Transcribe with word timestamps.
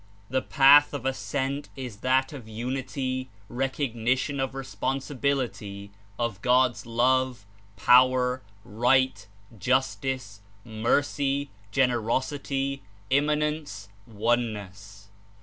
The 0.31 0.41
path 0.41 0.95
of 0.95 1.05
ascent 1.05 1.69
Is 1.75 1.97
that 1.97 2.33
of 2.33 2.47
unity, 2.49 3.29
recognition 3.47 4.39
of 4.39 4.55
responsibility, 4.55 5.91
of 6.17 6.41
God's 6.41 6.87
love, 6.87 7.45
power, 7.77 8.41
right, 8.63 9.27
justice, 9.59 10.41
mercy, 10.65 11.51
generosity, 11.71 12.81
Im 13.11 13.27
manence, 13.27 13.89
Oneness. 14.07 15.09